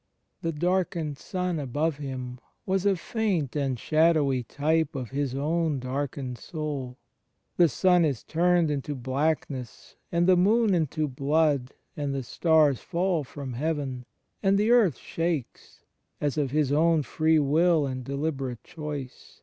[0.41, 6.39] The darkened sun above Him was a faint and shadowy type of His own darkened
[6.39, 6.97] Soul.
[7.57, 13.23] The sun is turned into blackness and the moon into blood and the stars fall
[13.23, 14.07] from heaven,
[14.41, 15.83] and the earth shakes,
[16.19, 19.39] as, of His own free will and deliberate choice.